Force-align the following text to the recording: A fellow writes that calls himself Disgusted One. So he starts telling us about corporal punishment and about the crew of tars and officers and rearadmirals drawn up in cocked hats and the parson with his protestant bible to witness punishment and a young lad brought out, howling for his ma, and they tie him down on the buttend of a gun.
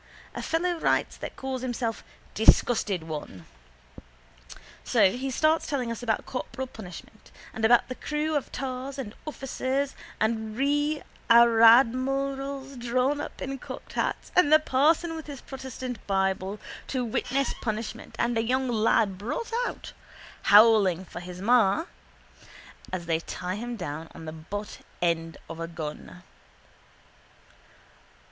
A 0.33 0.41
fellow 0.41 0.79
writes 0.79 1.15
that 1.17 1.35
calls 1.35 1.61
himself 1.61 2.03
Disgusted 2.33 3.03
One. 3.03 3.45
So 4.83 5.11
he 5.11 5.29
starts 5.29 5.67
telling 5.67 5.91
us 5.91 6.01
about 6.01 6.25
corporal 6.25 6.65
punishment 6.65 7.29
and 7.53 7.63
about 7.63 7.87
the 7.87 7.93
crew 7.93 8.33
of 8.35 8.51
tars 8.51 8.97
and 8.97 9.13
officers 9.27 9.93
and 10.19 10.57
rearadmirals 10.57 12.79
drawn 12.79 13.21
up 13.21 13.43
in 13.43 13.59
cocked 13.59 13.93
hats 13.93 14.31
and 14.35 14.51
the 14.51 14.57
parson 14.57 15.15
with 15.15 15.27
his 15.27 15.39
protestant 15.41 16.03
bible 16.07 16.59
to 16.87 17.05
witness 17.05 17.53
punishment 17.61 18.15
and 18.17 18.35
a 18.35 18.41
young 18.43 18.69
lad 18.69 19.19
brought 19.19 19.51
out, 19.67 19.93
howling 20.49 21.05
for 21.05 21.19
his 21.19 21.41
ma, 21.43 21.85
and 22.91 23.03
they 23.03 23.19
tie 23.19 23.53
him 23.53 23.75
down 23.75 24.07
on 24.15 24.25
the 24.25 24.33
buttend 24.33 25.37
of 25.47 25.59
a 25.59 25.67
gun. 25.67 26.23